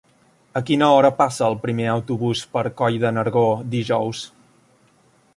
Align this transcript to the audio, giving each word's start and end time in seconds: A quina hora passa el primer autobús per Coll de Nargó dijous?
A 0.59 0.61
quina 0.67 0.85
hora 0.93 1.09
passa 1.17 1.43
el 1.47 1.57
primer 1.65 1.85
autobús 1.95 2.41
per 2.57 2.63
Coll 2.79 2.97
de 3.03 3.11
Nargó 3.19 3.43
dijous? 3.75 4.23